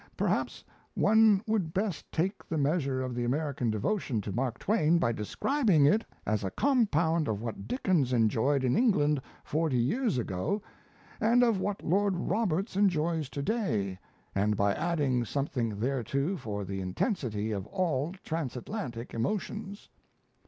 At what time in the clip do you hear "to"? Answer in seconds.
4.21-4.31, 13.29-13.43